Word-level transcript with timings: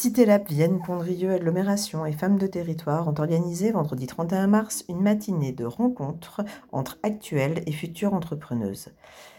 Cité 0.00 0.24
Lab, 0.24 0.48
Vienne, 0.48 0.80
Pondrieux, 0.80 1.30
Agglomération 1.30 2.06
et 2.06 2.12
Femmes 2.12 2.38
de 2.38 2.46
Territoire 2.46 3.06
ont 3.06 3.14
organisé 3.18 3.70
vendredi 3.70 4.06
31 4.06 4.46
mars 4.46 4.82
une 4.88 5.02
matinée 5.02 5.52
de 5.52 5.66
rencontres 5.66 6.40
entre 6.72 6.98
actuelles 7.02 7.62
et 7.66 7.72
futures 7.72 8.14
entrepreneuses. 8.14 8.94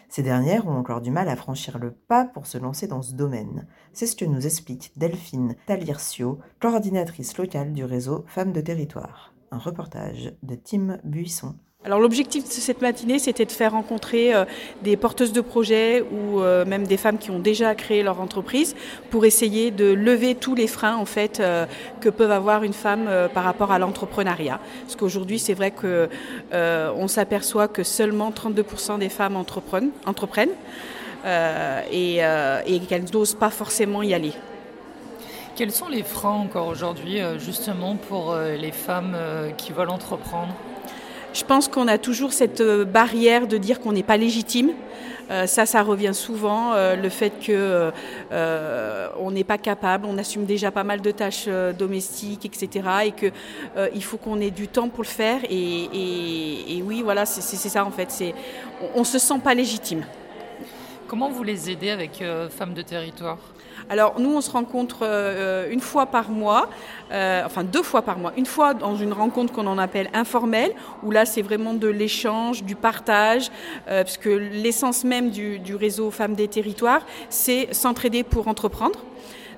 Ces 0.08 0.22
dernières 0.22 0.68
ont 0.68 0.78
encore 0.78 1.02
du 1.02 1.10
mal 1.10 1.30
à 1.30 1.36
franchir 1.36 1.80
le 1.80 1.90
pas 1.90 2.26
pour 2.26 2.46
se 2.46 2.60
lancer 2.60 2.86
dans 2.86 3.02
ce 3.02 3.16
domaine. 3.16 3.66
C'est 3.92 4.06
ce 4.06 4.16
que 4.16 4.24
nous 4.24 4.46
explique 4.46 4.92
Delphine 4.98 5.56
Talircio, 5.66 6.38
coordinatrice 6.60 7.40
locale 7.40 7.74
du 7.74 7.84
réseau 7.84 8.24
Femmes 8.28 8.54
de 8.54 8.62
Territoire. 8.62 9.34
Un 9.50 9.58
reportage 9.58 10.32
de 10.44 10.54
Tim 10.54 11.00
Buisson. 11.04 11.56
Alors 11.84 12.00
l'objectif 12.00 12.44
de 12.44 12.50
cette 12.50 12.84
matinée, 12.84 13.18
c'était 13.18 13.46
de 13.46 13.52
faire 13.52 13.72
rencontrer 13.72 14.36
euh, 14.36 14.46
des 14.84 14.96
porteuses 14.96 15.34
de 15.34 15.42
projets 15.42 16.04
ou 16.12 16.40
euh, 16.40 16.64
même 16.64 16.86
des 16.86 16.96
femmes 16.96 17.18
qui 17.18 17.32
ont 17.32 17.40
déjà 17.40 17.74
créé 17.74 18.04
leur 18.04 18.22
entreprise 18.22 18.76
pour 19.10 19.26
essayer 19.26 19.72
de 19.72 19.86
lever 19.86 20.36
tous 20.36 20.54
les 20.54 20.68
freins 20.68 20.96
en 20.96 21.06
fait 21.06 21.40
euh, 21.40 21.66
que 22.00 22.10
peuvent 22.10 22.30
avoir 22.30 22.62
une 22.62 22.74
femme 22.74 23.10
par 23.34 23.44
rapport 23.44 23.72
à 23.72 23.80
l'entrepreneuriat. 23.80 24.60
Parce 24.82 24.96
qu'aujourd'hui, 24.96 25.40
c'est 25.40 25.56
vrai 25.56 25.72
que 25.72 26.08
on 26.54 27.08
s'aperçoit 27.08 27.68
que 27.68 27.82
seulement 27.84 28.30
32% 28.30 29.00
des 29.00 29.10
femmes 29.10 29.36
entreprennent, 29.36 30.52
et, 31.92 32.18
et 32.18 32.80
qu'elles 32.88 33.06
n'osent 33.12 33.36
pas 33.36 33.50
forcément 33.50 34.04
y 34.04 34.14
aller. 34.14 34.34
Quels 35.56 35.72
sont 35.72 35.90
les 35.90 36.04
freins 36.04 36.30
encore 36.30 36.68
aujourd'hui 36.68 37.20
justement 37.40 37.96
pour 37.96 38.36
les 38.36 38.72
femmes 38.72 39.16
qui 39.58 39.72
veulent 39.72 39.90
entreprendre? 39.90 40.54
Je 41.34 41.44
pense 41.44 41.68
qu'on 41.68 41.88
a 41.88 41.98
toujours 41.98 42.34
cette 42.34 42.62
euh, 42.62 42.86
barrière 42.86 43.48
de 43.48 43.58
dire 43.58 43.80
qu'on 43.80 43.94
n'est 43.94 44.04
pas 44.04 44.18
légitime. 44.18 44.72
Euh, 45.30 45.48
ça, 45.48 45.66
ça 45.66 45.82
revient 45.82 46.14
souvent, 46.14 46.74
euh, 46.74 46.98
le 46.98 47.08
fait 47.08 47.32
que 47.46 47.92
on 49.18 49.32
n'est 49.32 49.46
pas 49.46 49.58
capable, 49.58 50.06
on 50.06 50.18
assume 50.18 50.46
déjà 50.46 50.72
pas 50.72 50.84
mal 50.84 51.00
de 51.00 51.12
tâches 51.12 51.48
domestiques, 51.78 52.46
etc. 52.46 52.88
Et 53.06 53.12
que 53.12 53.28
il 53.94 54.04
faut 54.04 54.18
qu'on 54.18 54.42
ait 54.42 54.52
du 54.52 54.68
temps 54.68 54.90
pour 54.90 55.04
le 55.04 55.08
faire. 55.08 55.40
Et, 55.50 56.82
oui, 56.86 57.02
voilà, 57.04 57.26
c'est 57.26 57.70
ça 57.70 57.86
en 57.86 57.92
fait. 57.92 58.10
On, 58.82 59.02
on 59.02 59.04
se 59.04 59.20
sent 59.20 59.40
pas 59.44 59.54
légitime. 59.54 60.04
Comment 61.12 61.30
vous 61.30 61.44
les 61.44 61.70
aidez 61.70 61.90
avec 61.90 62.24
Femmes 62.52 62.74
de 62.74 62.82
Territoire? 62.82 63.38
Alors 63.90 64.18
nous, 64.22 64.34
on 64.34 64.40
se 64.40 64.50
rencontre 64.50 65.00
euh, 65.02 65.70
une 65.70 65.82
fois 65.82 66.06
par 66.06 66.30
mois, 66.30 66.70
euh, 67.12 67.42
enfin 67.46 67.66
deux 67.66 67.84
fois 67.84 68.02
par 68.02 68.18
mois. 68.18 68.32
Une 68.38 68.46
fois 68.46 68.74
dans 68.74 68.96
une 68.96 69.12
rencontre 69.12 69.52
qu'on 69.52 69.68
en 69.68 69.78
appelle 69.78 70.10
informelle, 70.14 70.72
où 71.04 71.12
là 71.12 71.26
c'est 71.26 71.42
vraiment 71.42 71.74
de 71.74 71.90
l'échange, 71.90 72.64
du 72.64 72.78
partage, 72.78 73.50
euh, 73.90 74.06
parce 74.06 74.16
que 74.16 74.30
l'essence 74.30 75.04
même 75.04 75.32
du, 75.32 75.60
du 75.60 75.76
réseau 75.76 76.12
Femmes 76.12 76.34
des 76.34 76.48
Territoires, 76.48 77.06
c'est 77.30 77.74
s'entraider 77.74 78.24
pour 78.24 78.48
entreprendre. 78.48 78.98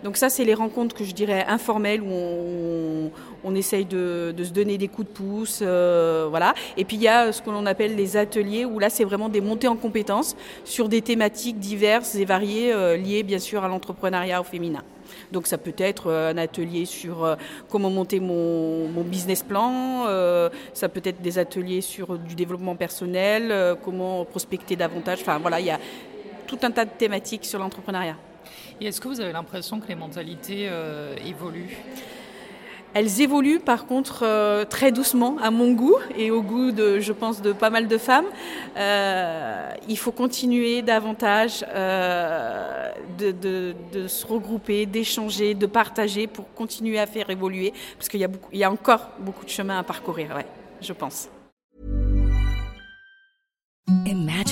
Donc 0.04 0.18
ça, 0.18 0.30
c'est 0.30 0.44
les 0.44 0.54
rencontres 0.54 0.96
que 0.96 1.06
je 1.06 1.14
dirais 1.14 1.46
informelles 1.48 2.02
où 2.02 2.12
on, 2.12 3.12
on 3.44 3.56
essaye 3.56 3.86
de, 3.86 4.34
se 4.38 4.52
donner 4.52 4.78
des 4.78 4.88
coups 4.88 5.08
de 5.08 5.14
pouce, 5.14 5.60
euh, 5.62 6.28
voilà. 6.30 6.54
Et 6.78 6.86
puis 6.86 6.98
il 6.98 7.04
y 7.04 7.08
a 7.08 7.32
ce 7.32 7.42
que 7.42 7.50
l'on 7.50 7.66
appelle 7.66 7.96
les 7.96 8.18
ateliers 8.18 8.66
où 8.66 8.80
là, 8.80 8.90
c'est 8.90 9.04
vraiment 9.04 9.30
des 9.30 9.42
montées 9.42 9.68
en 9.68 9.76
compétences 9.76 10.36
sur 10.64 10.90
des 10.90 11.02
thématiques 11.02 11.60
diverses 11.60 12.16
et 12.16 12.26
variées 12.26 12.74
euh, 12.74 12.98
liées 12.98 13.24
bien 13.24 13.40
sûr 13.40 13.64
à 13.64 13.68
l'entrepreneuriat 13.68 14.42
au 14.42 14.44
féminin. 14.44 14.84
Donc 15.32 15.48
ça 15.48 15.58
peut 15.58 15.76
être 15.78 16.08
euh, 16.08 16.32
un 16.32 16.38
atelier 16.38 16.86
sur 16.86 17.38
comment 17.70 17.90
monter 17.90 18.20
mon, 18.20 18.88
business 19.04 19.44
plan, 19.44 20.06
ça 20.74 20.90
peut 20.90 21.02
être 21.04 21.22
des 21.22 21.38
ateliers 21.38 21.82
sur 21.82 22.18
du 22.18 22.36
développement 22.36 22.76
personnel, 22.76 23.76
comment 23.84 24.24
prospecter 24.26 24.76
davantage. 24.76 25.20
Enfin 25.22 25.38
voilà, 25.40 25.60
il 25.60 25.66
y 25.66 25.72
a 25.72 25.80
tout 26.48 26.58
un 26.64 26.72
tas 26.72 26.86
de 26.86 26.92
thématiques 26.98 27.46
sur 27.46 27.60
l'entrepreneuriat. 27.60 28.16
Et 28.80 28.88
est-ce 28.88 29.02
que 29.02 29.08
vous 29.08 29.20
avez 29.20 29.34
l'impression 29.34 29.80
que 29.80 29.88
les 29.88 29.96
mentalités 29.96 30.70
évoluent? 31.28 31.78
Elles 32.94 33.22
évoluent 33.22 33.60
par 33.60 33.86
contre 33.86 34.24
euh, 34.24 34.66
très 34.66 34.92
doucement 34.92 35.38
à 35.42 35.52
mon 35.52 35.74
goût 35.74 35.96
et 36.18 36.32
au 36.32 36.42
goût 36.42 36.72
de, 36.72 37.00
je 37.00 37.12
pense, 37.12 37.42
de 37.42 37.52
pas 37.52 37.70
mal 37.70 37.88
de 37.88 37.98
femmes. 37.98 38.26
Euh, 38.78 39.70
il 39.88 39.98
faut 39.98 40.12
continuer 40.12 40.82
davantage 40.82 41.66
euh, 41.70 42.92
de, 43.18 44.08
se 44.08 44.26
regrouper, 44.26 44.86
d'échanger, 44.86 45.56
de 45.56 45.66
partager 45.66 46.28
pour 46.28 46.54
continuer 46.54 47.00
à 47.00 47.08
faire 47.08 47.30
évoluer 47.30 47.74
parce 47.98 48.10
qu'il 48.10 48.28
y 48.54 48.64
a 48.64 48.72
encore 48.72 49.10
beaucoup 49.20 49.46
de 49.46 49.50
chemin 49.50 49.80
à 49.80 49.84
parcourir, 49.84 50.36
ouais, 50.36 50.46
je 50.82 50.94
pense. 50.94 51.30